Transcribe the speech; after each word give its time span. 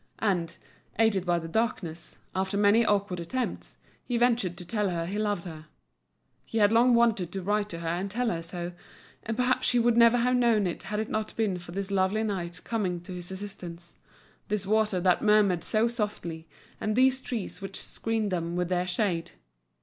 And, 0.17 0.57
aided 0.97 1.27
by 1.27 1.37
the 1.37 1.47
darkness, 1.47 2.17
after 2.33 2.57
many 2.57 2.83
awkward 2.83 3.19
attempts, 3.19 3.77
he 4.03 4.17
ventured 4.17 4.57
to 4.57 4.65
tell 4.65 4.89
her 4.89 5.05
he 5.05 5.19
loved 5.19 5.43
her. 5.43 5.67
He 6.43 6.57
had 6.57 6.71
long 6.71 6.95
wanted 6.95 7.31
to 7.33 7.43
write 7.43 7.69
to 7.69 7.81
her 7.81 7.87
and 7.87 8.09
tell 8.09 8.31
her 8.31 8.41
so; 8.41 8.71
and 9.21 9.37
perhaps 9.37 9.67
she 9.67 9.77
would 9.77 9.95
never 9.97 10.17
have 10.17 10.35
known 10.35 10.65
it 10.65 10.81
had 10.81 10.99
it 10.99 11.07
not 11.09 11.35
been 11.35 11.59
for 11.59 11.71
this 11.73 11.91
lovely 11.91 12.23
night 12.23 12.61
coming 12.63 12.99
to 13.01 13.13
his 13.13 13.29
assistance, 13.31 13.97
this 14.47 14.65
water 14.65 14.99
that 14.99 15.21
murmured 15.21 15.63
so 15.63 15.87
softly, 15.87 16.47
and 16.79 16.95
these 16.95 17.21
trees 17.21 17.61
which 17.61 17.79
screened 17.79 18.31
them 18.31 18.55
with 18.55 18.69
their 18.69 18.87
shade. 18.87 19.33